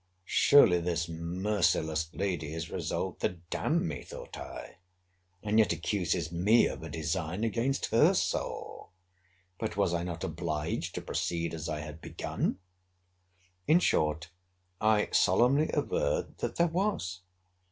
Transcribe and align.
—Surely 0.25 0.81
this 0.81 1.07
merciless 1.07 2.09
lady 2.11 2.55
is 2.55 2.71
resolved 2.71 3.21
to 3.21 3.29
d—n 3.51 3.87
me, 3.87 4.01
thought 4.01 4.35
I, 4.35 4.77
and 5.43 5.59
yet 5.59 5.71
accuses 5.71 6.31
me 6.31 6.65
of 6.65 6.81
a 6.81 6.89
design 6.89 7.43
against 7.43 7.85
her 7.93 8.15
soul!—But 8.15 9.77
was 9.77 9.93
I 9.93 10.01
not 10.01 10.23
obliged 10.23 10.95
to 10.95 11.03
proceed 11.03 11.53
as 11.53 11.69
I 11.69 11.81
had 11.81 12.01
begun? 12.01 12.57
In 13.67 13.77
short, 13.77 14.31
I 14.81 15.07
solemnly 15.11 15.69
averred 15.71 16.35
that 16.39 16.55
there 16.55 16.65
was! 16.65 17.21